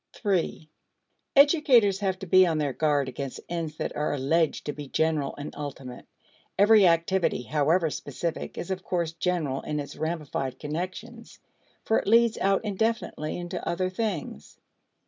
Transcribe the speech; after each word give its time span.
(3) 0.13 0.67
Educators 1.35 1.99
have 1.99 2.17
to 2.17 2.25
be 2.25 2.47
on 2.47 2.57
their 2.57 2.73
guard 2.73 3.07
against 3.07 3.39
ends 3.47 3.77
that 3.77 3.95
are 3.95 4.13
alleged 4.15 4.65
to 4.65 4.73
be 4.73 4.87
general 4.87 5.35
and 5.35 5.55
ultimate. 5.55 6.07
Every 6.57 6.87
activity, 6.87 7.43
however 7.43 7.91
specific, 7.91 8.57
is, 8.57 8.71
of 8.71 8.83
course, 8.83 9.11
general 9.11 9.61
in 9.61 9.79
its 9.79 9.95
ramified 9.95 10.57
connections, 10.57 11.37
for 11.83 11.99
it 11.99 12.07
leads 12.07 12.39
out 12.39 12.65
indefinitely 12.65 13.37
into 13.37 13.69
other 13.69 13.91
things. 13.91 14.57